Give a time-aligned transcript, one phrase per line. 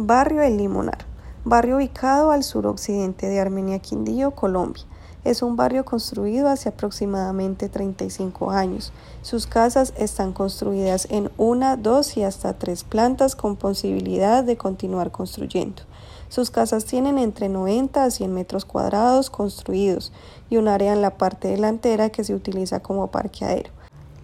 [0.00, 0.98] Barrio El Limonar.
[1.44, 4.84] Barrio ubicado al suroccidente de Armenia Quindío, Colombia.
[5.24, 8.92] Es un barrio construido hace aproximadamente 35 años.
[9.22, 15.10] Sus casas están construidas en una, dos y hasta tres plantas con posibilidad de continuar
[15.10, 15.82] construyendo.
[16.28, 20.12] Sus casas tienen entre 90 a 100 metros cuadrados construidos
[20.48, 23.72] y un área en la parte delantera que se utiliza como parqueadero.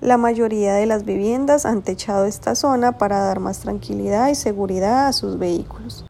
[0.04, 5.06] La mayoría de las viviendas han techado esta zona para dar más tranquilidad y seguridad
[5.06, 6.04] a sus vehículos.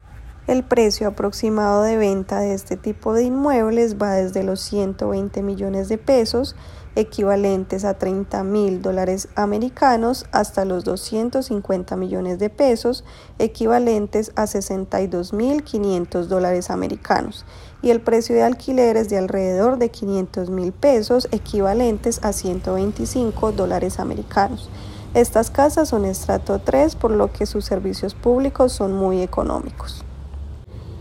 [0.47, 5.89] El precio aproximado de venta de este tipo de inmuebles va desde los 120 millones
[5.89, 6.55] de pesos,
[6.95, 13.03] equivalentes a 30 mil dólares americanos, hasta los 250 millones de pesos,
[13.39, 17.43] equivalentes a 62 mil 500 dólares americanos,
[17.81, 23.51] y el precio de alquiler es de alrededor de 500 mil pesos, equivalentes a 125
[23.51, 24.69] dólares americanos.
[25.15, 30.04] Estas casas son estrato 3, por lo que sus servicios públicos son muy económicos.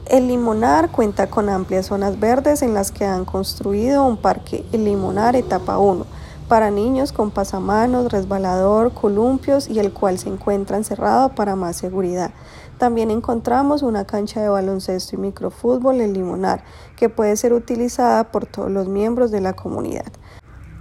[0.07, 4.85] El Limonar cuenta con amplias zonas verdes en las que han construido un parque El
[4.85, 6.05] Limonar Etapa 1
[6.47, 12.33] para niños con pasamanos, resbalador, columpios y el cual se encuentra encerrado para más seguridad.
[12.77, 16.65] También encontramos una cancha de baloncesto y microfútbol El Limonar
[16.97, 20.13] que puede ser utilizada por todos los miembros de la comunidad.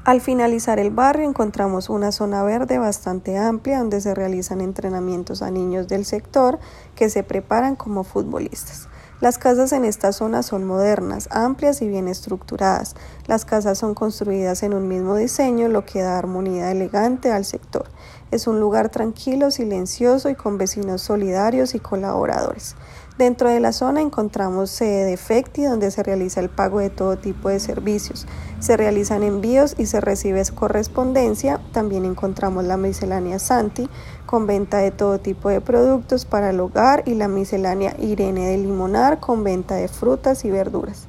[0.04, 5.50] Al finalizar el barrio encontramos una zona verde bastante amplia donde se realizan entrenamientos a
[5.50, 6.60] niños del sector
[6.94, 8.90] que se preparan como futbolistas.
[9.24, 12.94] Las casas en esta zona son modernas, amplias y bien estructuradas.
[13.26, 17.86] Las casas son construidas en un mismo diseño, lo que da armonía elegante al sector.
[18.32, 22.76] Es un lugar tranquilo, silencioso y con vecinos solidarios y colaboradores.
[23.18, 27.16] Dentro de la zona encontramos sede de FECTI donde se realiza el pago de todo
[27.16, 28.26] tipo de servicios.
[28.60, 31.62] Se realizan envíos y se recibe correspondencia.
[31.74, 33.88] También encontramos la miscelánea Santi
[34.26, 38.58] con venta de todo tipo de productos para el hogar y la miscelánea Irene de
[38.58, 41.08] Limonar con venta de frutas y verduras.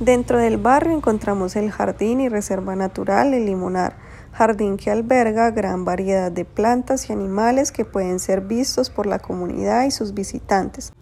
[0.00, 3.94] Dentro del barrio encontramos el jardín y reserva natural de Limonar,
[4.32, 9.20] jardín que alberga gran variedad de plantas y animales que pueden ser vistos por la
[9.20, 10.92] comunidad y sus visitantes.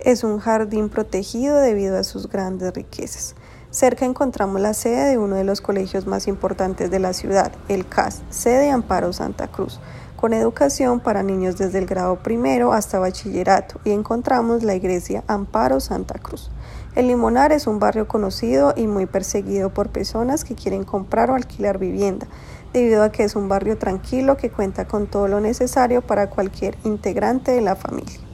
[0.00, 3.34] Es un jardín protegido debido a sus grandes riquezas.
[3.70, 7.84] Cerca encontramos la sede de uno de los colegios más importantes de la ciudad, el
[7.84, 9.80] CAS, sede Amparo Santa Cruz,
[10.14, 15.80] con educación para niños desde el grado primero hasta bachillerato, y encontramos la iglesia Amparo
[15.80, 16.52] Santa Cruz.
[16.94, 21.34] El Limonar es un barrio conocido y muy perseguido por personas que quieren comprar o
[21.34, 22.28] alquilar vivienda,
[22.72, 26.78] debido a que es un barrio tranquilo que cuenta con todo lo necesario para cualquier
[26.84, 28.27] integrante de la familia.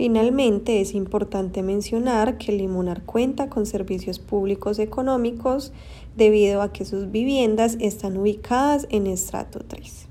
[0.00, 5.74] Finalmente, es importante mencionar que Limonar cuenta con servicios públicos económicos
[6.16, 10.09] debido a que sus viviendas están ubicadas en estrato 3.